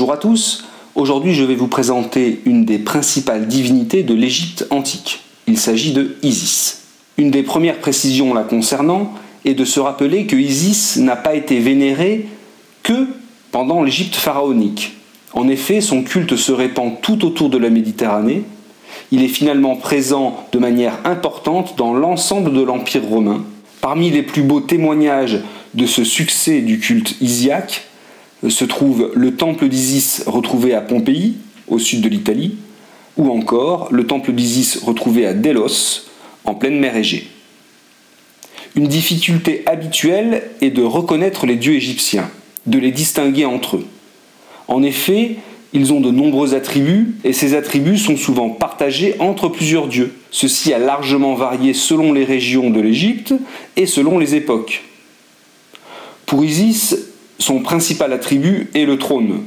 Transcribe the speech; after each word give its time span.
Bonjour 0.00 0.14
à 0.14 0.16
tous, 0.16 0.64
aujourd'hui 0.94 1.34
je 1.34 1.44
vais 1.44 1.54
vous 1.54 1.66
présenter 1.66 2.40
une 2.46 2.64
des 2.64 2.78
principales 2.78 3.46
divinités 3.46 4.02
de 4.02 4.14
l'Égypte 4.14 4.66
antique. 4.70 5.20
Il 5.46 5.58
s'agit 5.58 5.92
de 5.92 6.16
Isis. 6.22 6.84
Une 7.18 7.30
des 7.30 7.42
premières 7.42 7.80
précisions 7.80 8.32
la 8.32 8.42
concernant 8.42 9.12
est 9.44 9.52
de 9.52 9.66
se 9.66 9.78
rappeler 9.78 10.24
que 10.24 10.36
Isis 10.36 10.96
n'a 10.96 11.16
pas 11.16 11.34
été 11.34 11.58
vénérée 11.58 12.28
que 12.82 13.08
pendant 13.52 13.82
l'Égypte 13.82 14.14
pharaonique. 14.14 14.94
En 15.34 15.48
effet, 15.48 15.82
son 15.82 16.02
culte 16.02 16.34
se 16.34 16.52
répand 16.52 16.98
tout 17.02 17.26
autour 17.26 17.50
de 17.50 17.58
la 17.58 17.68
Méditerranée. 17.68 18.44
Il 19.12 19.22
est 19.22 19.28
finalement 19.28 19.76
présent 19.76 20.46
de 20.50 20.58
manière 20.58 20.96
importante 21.04 21.74
dans 21.76 21.92
l'ensemble 21.92 22.54
de 22.54 22.62
l'Empire 22.62 23.04
romain. 23.04 23.44
Parmi 23.82 24.08
les 24.08 24.22
plus 24.22 24.44
beaux 24.44 24.62
témoignages 24.62 25.40
de 25.74 25.84
ce 25.84 26.04
succès 26.04 26.62
du 26.62 26.78
culte 26.78 27.20
isiaque 27.20 27.89
se 28.48 28.64
trouve 28.64 29.12
le 29.14 29.34
temple 29.34 29.68
d'Isis 29.68 30.22
retrouvé 30.26 30.74
à 30.74 30.80
Pompéi, 30.80 31.34
au 31.68 31.78
sud 31.78 32.00
de 32.00 32.08
l'Italie, 32.08 32.56
ou 33.16 33.30
encore 33.30 33.88
le 33.90 34.06
temple 34.06 34.32
d'Isis 34.32 34.78
retrouvé 34.82 35.26
à 35.26 35.34
Délos, 35.34 36.06
en 36.44 36.54
pleine 36.54 36.78
mer 36.78 36.96
Égée. 36.96 37.28
Une 38.76 38.86
difficulté 38.86 39.62
habituelle 39.66 40.44
est 40.60 40.70
de 40.70 40.82
reconnaître 40.82 41.44
les 41.44 41.56
dieux 41.56 41.74
égyptiens, 41.74 42.30
de 42.66 42.78
les 42.78 42.92
distinguer 42.92 43.44
entre 43.44 43.76
eux. 43.76 43.86
En 44.68 44.82
effet, 44.82 45.36
ils 45.72 45.92
ont 45.92 46.00
de 46.00 46.10
nombreux 46.10 46.54
attributs 46.54 47.16
et 47.24 47.32
ces 47.32 47.54
attributs 47.54 47.98
sont 47.98 48.16
souvent 48.16 48.50
partagés 48.50 49.16
entre 49.18 49.48
plusieurs 49.48 49.86
dieux. 49.86 50.14
Ceci 50.30 50.72
a 50.72 50.78
largement 50.78 51.34
varié 51.34 51.74
selon 51.74 52.12
les 52.12 52.24
régions 52.24 52.70
de 52.70 52.80
l'Égypte 52.80 53.34
et 53.76 53.86
selon 53.86 54.18
les 54.18 54.34
époques. 54.34 54.84
Pour 56.26 56.44
Isis, 56.44 56.96
son 57.40 57.60
principal 57.60 58.12
attribut 58.12 58.70
est 58.74 58.84
le 58.84 58.98
trône. 58.98 59.42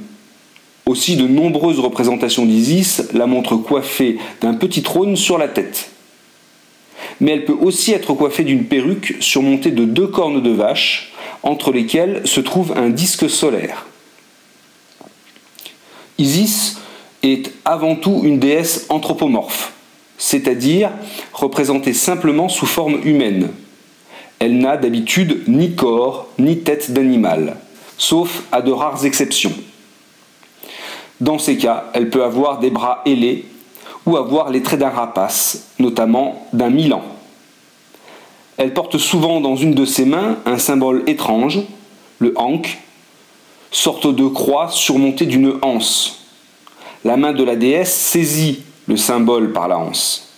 Aussi, 0.85 1.15
de 1.15 1.27
nombreuses 1.27 1.79
représentations 1.79 2.45
d'Isis 2.45 3.03
la 3.13 3.27
montrent 3.27 3.55
coiffée 3.55 4.17
d'un 4.41 4.55
petit 4.55 4.81
trône 4.81 5.15
sur 5.15 5.37
la 5.37 5.47
tête. 5.47 5.91
Mais 7.21 7.31
elle 7.31 7.45
peut 7.45 7.57
aussi 7.57 7.93
être 7.93 8.13
coiffée 8.13 8.43
d'une 8.43 8.65
perruque 8.65 9.15
surmontée 9.21 9.71
de 9.71 9.85
deux 9.85 10.07
cornes 10.07 10.41
de 10.41 10.49
vache, 10.49 11.13
entre 11.43 11.71
lesquelles 11.71 12.21
se 12.25 12.41
trouve 12.41 12.73
un 12.75 12.89
disque 12.89 13.29
solaire. 13.29 13.85
Isis 16.17 16.77
est 17.21 17.51
avant 17.63 17.95
tout 17.95 18.21
une 18.23 18.39
déesse 18.39 18.87
anthropomorphe, 18.89 19.73
c'est-à-dire 20.17 20.91
représentée 21.31 21.93
simplement 21.93 22.49
sous 22.49 22.65
forme 22.65 22.99
humaine. 23.03 23.49
Elle 24.39 24.57
n'a 24.57 24.77
d'habitude 24.77 25.43
ni 25.47 25.75
corps 25.75 26.27
ni 26.39 26.59
tête 26.59 26.91
d'animal 26.91 27.57
sauf 27.97 28.43
à 28.51 28.61
de 28.61 28.71
rares 28.71 29.05
exceptions. 29.05 29.53
Dans 31.21 31.39
ces 31.39 31.57
cas, 31.57 31.85
elle 31.93 32.09
peut 32.09 32.23
avoir 32.23 32.59
des 32.59 32.69
bras 32.69 33.01
ailés 33.05 33.45
ou 34.05 34.17
avoir 34.17 34.49
les 34.49 34.61
traits 34.61 34.79
d'un 34.79 34.89
rapace, 34.89 35.69
notamment 35.79 36.47
d'un 36.53 36.69
milan. 36.69 37.01
Elle 38.57 38.73
porte 38.73 38.97
souvent 38.97 39.41
dans 39.41 39.55
une 39.55 39.73
de 39.73 39.85
ses 39.85 40.05
mains 40.05 40.37
un 40.45 40.57
symbole 40.57 41.03
étrange, 41.07 41.61
le 42.19 42.33
ankh, 42.37 42.79
sorte 43.71 44.07
de 44.07 44.27
croix 44.27 44.69
surmontée 44.69 45.25
d'une 45.25 45.53
anse. 45.61 46.19
La 47.03 47.17
main 47.17 47.33
de 47.33 47.43
la 47.43 47.55
déesse 47.55 47.93
saisit 47.93 48.63
le 48.87 48.97
symbole 48.97 49.51
par 49.51 49.67
la 49.67 49.77
anse. 49.77 50.29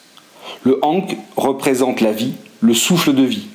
Le 0.64 0.80
ankh 0.84 1.18
représente 1.36 2.02
la 2.02 2.12
vie, 2.12 2.34
le 2.62 2.74
souffle 2.74 3.14
de 3.14 3.24
vie. 3.24 3.48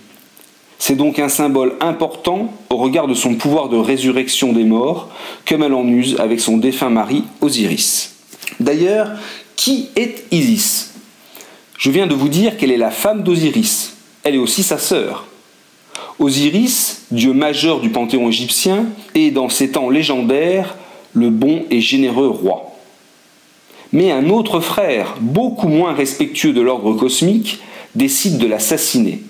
C'est 0.80 0.96
donc 0.96 1.18
un 1.18 1.28
symbole 1.28 1.76
important 1.80 2.54
au 2.70 2.78
regard 2.78 3.06
de 3.06 3.12
son 3.12 3.34
pouvoir 3.34 3.68
de 3.68 3.76
résurrection 3.76 4.54
des 4.54 4.64
morts, 4.64 5.10
comme 5.46 5.62
elle 5.62 5.74
en 5.74 5.86
use 5.86 6.16
avec 6.18 6.40
son 6.40 6.56
défunt 6.56 6.88
mari 6.88 7.24
Osiris. 7.42 8.14
D'ailleurs, 8.60 9.10
qui 9.56 9.90
est 9.94 10.24
Isis? 10.30 10.94
Je 11.76 11.90
viens 11.90 12.06
de 12.06 12.14
vous 12.14 12.30
dire 12.30 12.56
qu'elle 12.56 12.72
est 12.72 12.78
la 12.78 12.90
femme 12.90 13.22
d'Osiris. 13.22 13.94
Elle 14.24 14.36
est 14.36 14.38
aussi 14.38 14.62
sa 14.62 14.78
sœur. 14.78 15.26
Osiris, 16.18 17.02
dieu 17.10 17.34
majeur 17.34 17.80
du 17.80 17.90
panthéon 17.90 18.28
égyptien, 18.28 18.86
est 19.14 19.30
dans 19.30 19.50
ces 19.50 19.72
temps 19.72 19.90
légendaires 19.90 20.76
le 21.12 21.28
bon 21.28 21.64
et 21.70 21.82
généreux 21.82 22.28
roi. 22.28 22.74
Mais 23.92 24.12
un 24.12 24.30
autre 24.30 24.60
frère, 24.60 25.16
beaucoup 25.20 25.68
moins 25.68 25.92
respectueux 25.92 26.54
de 26.54 26.62
l'ordre 26.62 26.94
cosmique, 26.94 27.58
décide 27.94 28.38
de 28.38 28.46
l'assassiner. 28.46 29.20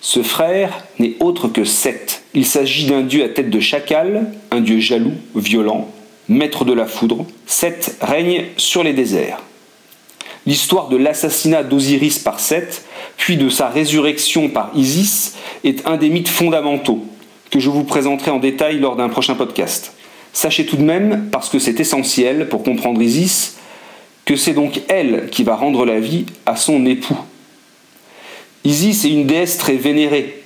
Ce 0.00 0.22
frère 0.22 0.84
n'est 0.98 1.14
autre 1.20 1.48
que 1.48 1.64
Seth. 1.64 2.22
Il 2.34 2.46
s'agit 2.46 2.86
d'un 2.86 3.02
dieu 3.02 3.24
à 3.24 3.28
tête 3.28 3.50
de 3.50 3.60
chacal, 3.60 4.32
un 4.50 4.60
dieu 4.60 4.78
jaloux, 4.78 5.14
violent, 5.34 5.88
maître 6.28 6.64
de 6.64 6.72
la 6.72 6.86
foudre. 6.86 7.26
Seth 7.46 7.96
règne 8.00 8.44
sur 8.56 8.82
les 8.82 8.92
déserts. 8.92 9.42
L'histoire 10.46 10.88
de 10.88 10.96
l'assassinat 10.96 11.64
d'Osiris 11.64 12.20
par 12.20 12.38
Seth, 12.38 12.84
puis 13.16 13.36
de 13.36 13.48
sa 13.48 13.68
résurrection 13.68 14.48
par 14.48 14.70
Isis, 14.76 15.34
est 15.64 15.86
un 15.86 15.96
des 15.96 16.08
mythes 16.08 16.28
fondamentaux 16.28 17.04
que 17.50 17.58
je 17.58 17.70
vous 17.70 17.84
présenterai 17.84 18.30
en 18.30 18.38
détail 18.38 18.78
lors 18.78 18.96
d'un 18.96 19.08
prochain 19.08 19.34
podcast. 19.34 19.92
Sachez 20.32 20.66
tout 20.66 20.76
de 20.76 20.82
même, 20.82 21.28
parce 21.32 21.48
que 21.48 21.58
c'est 21.58 21.80
essentiel 21.80 22.48
pour 22.48 22.62
comprendre 22.62 23.02
Isis, 23.02 23.56
que 24.24 24.36
c'est 24.36 24.52
donc 24.52 24.82
elle 24.88 25.30
qui 25.30 25.42
va 25.42 25.56
rendre 25.56 25.84
la 25.84 25.98
vie 25.98 26.26
à 26.44 26.56
son 26.56 26.84
époux, 26.84 27.18
Isis 28.66 29.04
est 29.04 29.10
une 29.10 29.28
déesse 29.28 29.58
très 29.58 29.76
vénérée. 29.76 30.42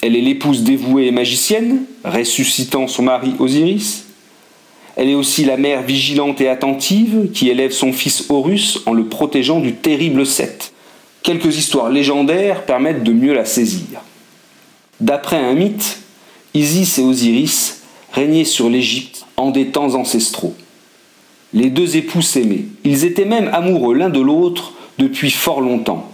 Elle 0.00 0.16
est 0.16 0.22
l'épouse 0.22 0.62
dévouée 0.62 1.08
et 1.08 1.10
magicienne, 1.10 1.82
ressuscitant 2.02 2.88
son 2.88 3.02
mari 3.02 3.34
Osiris. 3.40 4.06
Elle 4.96 5.10
est 5.10 5.14
aussi 5.14 5.44
la 5.44 5.58
mère 5.58 5.82
vigilante 5.82 6.40
et 6.40 6.48
attentive 6.48 7.28
qui 7.34 7.50
élève 7.50 7.72
son 7.72 7.92
fils 7.92 8.30
Horus 8.30 8.80
en 8.86 8.94
le 8.94 9.04
protégeant 9.04 9.60
du 9.60 9.74
terrible 9.74 10.24
Seth. 10.24 10.72
Quelques 11.22 11.58
histoires 11.58 11.90
légendaires 11.90 12.64
permettent 12.64 13.04
de 13.04 13.12
mieux 13.12 13.34
la 13.34 13.44
saisir. 13.44 14.00
D'après 14.98 15.36
un 15.36 15.52
mythe, 15.52 15.98
Isis 16.54 16.98
et 16.98 17.02
Osiris 17.02 17.82
régnaient 18.14 18.44
sur 18.44 18.70
l'Égypte 18.70 19.26
en 19.36 19.50
des 19.50 19.66
temps 19.66 19.94
ancestraux. 19.94 20.54
Les 21.52 21.68
deux 21.68 21.98
époux 21.98 22.22
s'aimaient. 22.22 22.64
Ils 22.84 23.04
étaient 23.04 23.26
même 23.26 23.50
amoureux 23.52 23.94
l'un 23.94 24.08
de 24.08 24.20
l'autre 24.22 24.72
depuis 24.96 25.30
fort 25.30 25.60
longtemps 25.60 26.10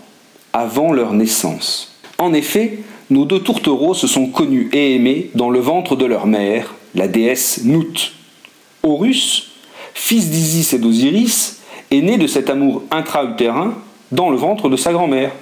avant 0.55 0.93
leur 0.93 1.13
naissance. 1.13 1.97
En 2.17 2.33
effet, 2.33 2.79
nos 3.11 3.27
deux 3.27 3.41
tourtereaux 3.41 3.93
se 3.93 4.07
sont 4.07 4.29
connus 4.29 4.71
et 4.73 4.95
aimés 4.95 5.31
dans 5.35 5.51
le 5.51 5.59
ventre 5.59 5.97
de 5.97 6.07
leur 6.07 6.27
mère, 6.27 6.75
la 6.95 7.09
déesse 7.09 7.65
Nout. 7.65 8.13
Horus, 8.83 9.51
fils 9.93 10.31
d'Isis 10.31 10.73
et 10.73 10.79
d'Osiris, 10.79 11.61
est 11.91 12.01
né 12.01 12.17
de 12.17 12.29
cet 12.29 12.49
amour 12.49 12.83
intra-utérin 12.91 13.75
dans 14.13 14.31
le 14.31 14.37
ventre 14.37 14.69
de 14.69 14.77
sa 14.77 14.93
grand-mère. 14.93 15.33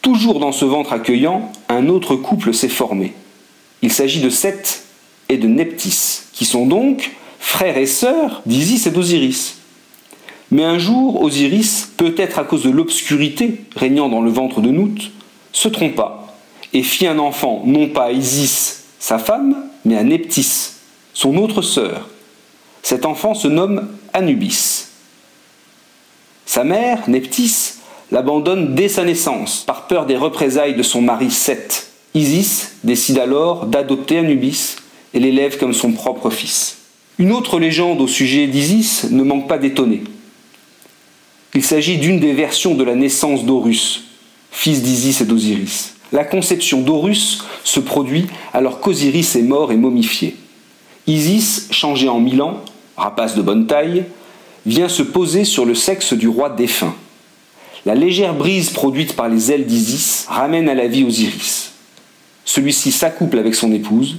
Toujours 0.00 0.38
dans 0.38 0.52
ce 0.52 0.64
ventre 0.64 0.92
accueillant, 0.92 1.50
un 1.68 1.88
autre 1.88 2.14
couple 2.14 2.54
s'est 2.54 2.68
formé. 2.68 3.14
Il 3.82 3.92
s'agit 3.92 4.20
de 4.20 4.30
Seth 4.30 4.84
et 5.28 5.36
de 5.36 5.48
Neptis, 5.48 6.22
qui 6.32 6.44
sont 6.44 6.66
donc 6.66 7.12
frères 7.38 7.76
et 7.76 7.86
sœurs 7.86 8.42
d'Isis 8.46 8.86
et 8.86 8.90
d'Osiris. 8.90 9.59
Mais 10.50 10.64
un 10.64 10.78
jour, 10.78 11.22
Osiris, 11.22 11.92
peut-être 11.96 12.38
à 12.38 12.44
cause 12.44 12.64
de 12.64 12.70
l'obscurité 12.70 13.64
régnant 13.76 14.08
dans 14.08 14.20
le 14.20 14.30
ventre 14.30 14.60
de 14.60 14.70
Nout, 14.70 15.10
se 15.52 15.68
trompa 15.68 16.34
et 16.72 16.82
fit 16.82 17.06
un 17.06 17.18
enfant 17.18 17.62
non 17.64 17.88
pas 17.88 18.06
à 18.06 18.12
Isis, 18.12 18.84
sa 18.98 19.18
femme, 19.18 19.56
mais 19.84 19.96
à 19.96 20.02
Neptis, 20.02 20.72
son 21.14 21.36
autre 21.36 21.62
sœur. 21.62 22.08
Cet 22.82 23.06
enfant 23.06 23.34
se 23.34 23.48
nomme 23.48 23.88
Anubis. 24.12 24.88
Sa 26.46 26.64
mère, 26.64 27.08
Neptis, 27.08 27.74
l'abandonne 28.10 28.74
dès 28.74 28.88
sa 28.88 29.04
naissance, 29.04 29.62
par 29.66 29.86
peur 29.86 30.06
des 30.06 30.16
représailles 30.16 30.74
de 30.74 30.82
son 30.82 31.00
mari 31.00 31.30
Seth. 31.30 31.90
Isis 32.14 32.72
décide 32.82 33.18
alors 33.18 33.66
d'adopter 33.66 34.18
Anubis 34.18 34.76
et 35.14 35.20
l'élève 35.20 35.58
comme 35.58 35.74
son 35.74 35.92
propre 35.92 36.30
fils. 36.30 36.78
Une 37.18 37.32
autre 37.32 37.60
légende 37.60 38.00
au 38.00 38.08
sujet 38.08 38.46
d'Isis 38.46 39.06
ne 39.10 39.22
manque 39.22 39.46
pas 39.46 39.58
d'étonner. 39.58 40.02
Il 41.54 41.64
s'agit 41.64 41.98
d'une 41.98 42.20
des 42.20 42.32
versions 42.32 42.74
de 42.74 42.84
la 42.84 42.94
naissance 42.94 43.44
d'Horus, 43.44 44.04
fils 44.52 44.82
d'Isis 44.82 45.20
et 45.20 45.24
d'Osiris. 45.24 45.94
La 46.12 46.24
conception 46.24 46.80
d'Horus 46.80 47.44
se 47.64 47.80
produit 47.80 48.26
alors 48.52 48.80
qu'Osiris 48.80 49.34
est 49.34 49.42
mort 49.42 49.72
et 49.72 49.76
momifié. 49.76 50.36
Isis, 51.08 51.66
changé 51.72 52.08
en 52.08 52.20
Milan, 52.20 52.60
rapace 52.96 53.34
de 53.34 53.42
bonne 53.42 53.66
taille, 53.66 54.04
vient 54.64 54.88
se 54.88 55.02
poser 55.02 55.44
sur 55.44 55.64
le 55.64 55.74
sexe 55.74 56.12
du 56.12 56.28
roi 56.28 56.50
défunt. 56.50 56.94
La 57.84 57.94
légère 57.94 58.34
brise 58.34 58.70
produite 58.70 59.16
par 59.16 59.28
les 59.28 59.50
ailes 59.50 59.66
d'Isis 59.66 60.26
ramène 60.28 60.68
à 60.68 60.74
la 60.74 60.86
vie 60.86 61.02
Osiris. 61.02 61.72
Celui-ci 62.44 62.92
s'accouple 62.92 63.38
avec 63.38 63.54
son 63.54 63.72
épouse. 63.72 64.18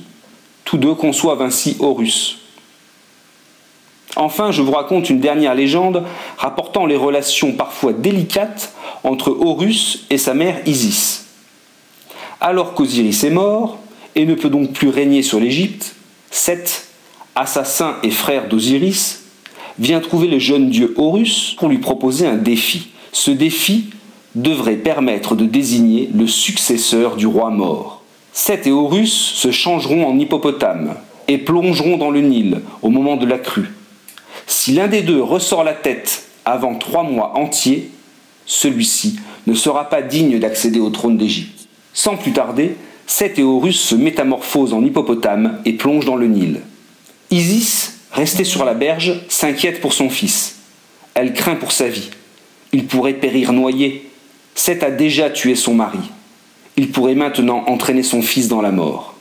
Tous 0.66 0.78
deux 0.78 0.96
conçoivent 0.96 1.42
ainsi 1.42 1.78
Horus, 1.80 2.40
Enfin, 4.22 4.52
je 4.52 4.62
vous 4.62 4.74
raconte 4.74 5.10
une 5.10 5.20
dernière 5.20 5.56
légende 5.56 6.04
rapportant 6.38 6.86
les 6.86 6.96
relations 6.96 7.54
parfois 7.54 7.92
délicates 7.92 8.72
entre 9.04 9.32
Horus 9.32 10.06
et 10.12 10.20
sa 10.20 10.36
mère 10.36 10.62
Isis. 10.68 11.26
Alors 12.40 12.76
qu'Osiris 12.76 13.24
est 13.24 13.32
mort 13.32 13.80
et 14.14 14.28
ne 14.28 14.36
peut 14.36 14.52
donc 14.52 14.74
plus 14.74 14.90
régner 14.90 15.24
sur 15.24 15.40
l'Égypte, 15.40 15.96
Seth 16.30 16.88
assassin 17.34 17.96
et 18.04 18.12
frère 18.12 18.48
d'Osiris, 18.48 19.24
vient 19.80 20.02
trouver 20.02 20.28
le 20.28 20.38
jeune 20.38 20.70
dieu 20.70 20.94
Horus 21.00 21.56
pour 21.58 21.70
lui 21.70 21.80
proposer 21.80 22.28
un 22.28 22.38
défi. 22.38 22.90
Ce 23.14 23.32
défi 23.32 23.90
devrait 24.36 24.76
permettre 24.76 25.36
de 25.36 25.46
désigner 25.46 26.12
le 26.14 26.28
successeur 26.28 27.16
du 27.16 27.26
roi 27.26 27.50
mort. 27.50 28.04
Seth 28.34 28.68
et 28.68 28.72
Horus 28.72 29.12
se 29.12 29.50
changeront 29.50 30.06
en 30.06 30.20
hippopotame 30.20 30.94
et 31.28 31.40
plongeront 31.40 31.98
dans 31.98 32.12
le 32.12 32.22
Nil 32.22 32.62
au 32.84 32.92
moment 32.92 33.18
de 33.18 33.26
la 33.26 33.40
crue. 33.40 33.72
Si 34.64 34.74
l'un 34.74 34.88
des 34.88 35.02
deux 35.02 35.24
ressort 35.24 35.64
la 35.64 35.74
tête 35.74 36.26
avant 36.46 36.76
trois 36.76 37.02
mois 37.02 37.36
entiers, 37.36 37.90
celui-ci 38.46 39.20
ne 39.48 39.56
sera 39.56 39.90
pas 39.90 40.04
digne 40.04 40.38
d'accéder 40.38 40.80
au 40.80 40.92
trône 40.92 41.18
d'Égypte. 41.18 41.68
Sans 41.96 42.16
plus 42.16 42.32
tarder, 42.32 42.76
Seth 43.08 43.40
et 43.40 43.44
Horus 43.44 43.82
se 43.82 43.96
métamorphosent 43.96 44.76
en 44.76 44.86
hippopotame 44.86 45.60
et 45.66 45.74
plongent 45.74 46.06
dans 46.06 46.16
le 46.16 46.28
Nil. 46.28 46.62
Isis, 47.32 48.02
restée 48.12 48.44
sur 48.44 48.64
la 48.64 48.76
berge, 48.76 49.22
s'inquiète 49.30 49.82
pour 49.82 49.94
son 49.94 50.12
fils. 50.12 50.58
Elle 51.16 51.34
craint 51.34 51.56
pour 51.56 51.72
sa 51.72 51.88
vie. 51.88 52.12
Il 52.72 52.86
pourrait 52.86 53.14
périr 53.14 53.54
noyé. 53.54 54.12
Seth 54.54 54.84
a 54.84 54.92
déjà 54.92 55.32
tué 55.32 55.56
son 55.56 55.74
mari. 55.74 56.12
Il 56.78 56.92
pourrait 56.92 57.16
maintenant 57.16 57.64
entraîner 57.66 58.04
son 58.04 58.22
fils 58.22 58.48
dans 58.48 58.62
la 58.62 58.72
mort. 58.72 59.16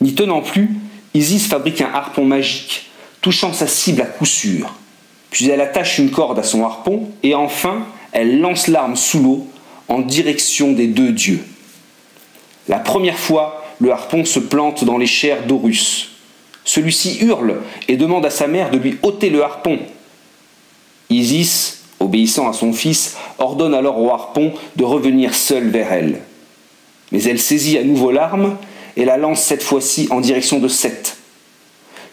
N'y 0.00 0.16
tenant 0.16 0.42
plus, 0.42 0.70
Isis 1.14 1.46
fabrique 1.46 1.82
un 1.82 1.92
harpon 1.94 2.24
magique, 2.24 2.90
touchant 3.24 3.54
sa 3.54 3.66
cible 3.66 4.02
à 4.02 4.04
coup 4.04 4.26
sûr. 4.26 4.74
Puis 5.30 5.48
elle 5.48 5.62
attache 5.62 5.96
une 5.96 6.10
corde 6.10 6.38
à 6.38 6.42
son 6.42 6.62
harpon 6.62 7.08
et 7.22 7.34
enfin 7.34 7.86
elle 8.12 8.38
lance 8.38 8.68
l'arme 8.68 8.96
sous 8.96 9.18
l'eau 9.18 9.46
en 9.88 10.00
direction 10.00 10.72
des 10.72 10.88
deux 10.88 11.10
dieux. 11.10 11.42
La 12.68 12.78
première 12.78 13.18
fois, 13.18 13.64
le 13.80 13.90
harpon 13.92 14.26
se 14.26 14.38
plante 14.38 14.84
dans 14.84 14.98
les 14.98 15.06
chairs 15.06 15.46
d'Horus. 15.46 16.10
Celui-ci 16.64 17.16
hurle 17.22 17.62
et 17.88 17.96
demande 17.96 18.26
à 18.26 18.30
sa 18.30 18.46
mère 18.46 18.70
de 18.70 18.76
lui 18.76 18.98
ôter 19.02 19.30
le 19.30 19.42
harpon. 19.42 19.78
Isis, 21.08 21.82
obéissant 22.00 22.50
à 22.50 22.52
son 22.52 22.74
fils, 22.74 23.16
ordonne 23.38 23.74
alors 23.74 23.98
au 23.98 24.10
harpon 24.10 24.52
de 24.76 24.84
revenir 24.84 25.34
seul 25.34 25.70
vers 25.70 25.90
elle. 25.94 26.20
Mais 27.10 27.22
elle 27.22 27.40
saisit 27.40 27.78
à 27.78 27.84
nouveau 27.84 28.10
l'arme 28.10 28.58
et 28.98 29.06
la 29.06 29.16
lance 29.16 29.40
cette 29.40 29.62
fois-ci 29.62 30.08
en 30.10 30.20
direction 30.20 30.58
de 30.58 30.68
Seth. 30.68 31.13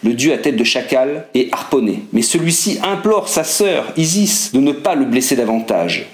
Le 0.04 0.14
dieu 0.14 0.32
à 0.32 0.38
tête 0.38 0.56
de 0.56 0.64
chacal 0.64 1.28
est 1.34 1.52
harponné, 1.52 2.02
mais 2.12 2.22
celui-ci 2.22 2.78
implore 2.82 3.28
sa 3.28 3.44
sœur, 3.44 3.92
Isis, 3.96 4.52
de 4.52 4.58
ne 4.58 4.72
pas 4.72 4.94
le 4.94 5.04
blesser 5.04 5.36
davantage. 5.36 6.06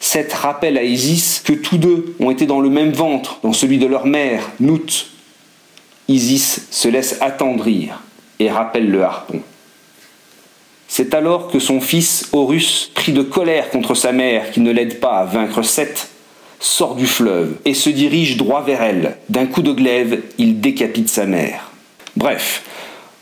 Seth 0.00 0.32
rappelle 0.32 0.78
à 0.78 0.82
Isis 0.82 1.42
que 1.44 1.52
tous 1.52 1.76
deux 1.76 2.16
ont 2.18 2.30
été 2.30 2.46
dans 2.46 2.60
le 2.60 2.70
même 2.70 2.92
ventre, 2.92 3.38
dans 3.42 3.52
celui 3.52 3.78
de 3.78 3.86
leur 3.86 4.06
mère, 4.06 4.50
Nout. 4.58 5.06
Isis 6.08 6.66
se 6.70 6.88
laisse 6.88 7.18
attendrir 7.20 8.02
et 8.38 8.50
rappelle 8.50 8.90
le 8.90 9.02
harpon. 9.02 9.40
C'est 10.88 11.14
alors 11.14 11.48
que 11.48 11.60
son 11.60 11.80
fils 11.80 12.28
Horus, 12.32 12.90
pris 12.94 13.12
de 13.12 13.22
colère 13.22 13.70
contre 13.70 13.94
sa 13.94 14.10
mère 14.10 14.50
qui 14.50 14.60
ne 14.60 14.72
l'aide 14.72 14.98
pas 14.98 15.18
à 15.18 15.24
vaincre 15.24 15.62
Seth, 15.62 16.08
sort 16.58 16.96
du 16.96 17.06
fleuve 17.06 17.56
et 17.64 17.74
se 17.74 17.90
dirige 17.90 18.36
droit 18.36 18.62
vers 18.62 18.82
elle. 18.82 19.16
D'un 19.28 19.46
coup 19.46 19.62
de 19.62 19.72
glaive, 19.72 20.22
il 20.38 20.60
décapite 20.60 21.08
sa 21.08 21.26
mère. 21.26 21.70
Bref, 22.16 22.64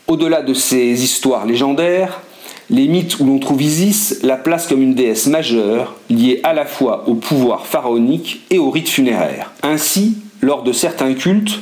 au-delà 0.09 0.43
de 0.43 0.55
ces 0.55 1.05
histoires 1.05 1.47
légendaires, 1.47 2.23
les 2.71 2.89
mythes 2.89 3.21
où 3.21 3.25
l'on 3.25 3.39
trouve 3.39 3.63
Isis 3.63 4.19
la 4.23 4.37
placent 4.37 4.67
comme 4.67 4.83
une 4.83 4.95
déesse 4.95 5.27
majeure, 5.27 5.95
liée 6.11 6.41
à 6.43 6.53
la 6.55 6.65
fois 6.65 7.05
au 7.07 7.15
pouvoir 7.15 7.67
pharaonique 7.67 8.41
et 8.51 8.59
au 8.59 8.71
rite 8.71 8.89
funéraire. 8.89 9.53
Ainsi, 9.63 10.19
lors 10.41 10.63
de 10.63 10.73
certains 10.73 11.15
cultes, 11.15 11.61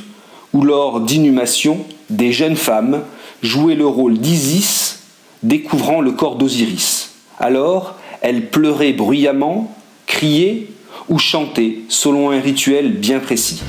ou 0.53 0.63
lors 0.63 1.01
d'inhumations, 1.01 1.85
des 2.09 2.31
jeunes 2.31 2.55
femmes 2.55 3.01
jouaient 3.43 3.75
le 3.75 3.85
rôle 3.85 4.17
d'Isis, 4.17 4.99
découvrant 5.43 6.01
le 6.01 6.11
corps 6.11 6.35
d'Osiris. 6.35 7.11
Alors, 7.39 7.95
elles 8.21 8.49
pleuraient 8.49 8.93
bruyamment, 8.93 9.75
criaient 10.07 10.67
ou 11.09 11.19
chantaient 11.19 11.79
selon 11.89 12.31
un 12.31 12.39
rituel 12.39 12.93
bien 12.93 13.19
précis. 13.19 13.61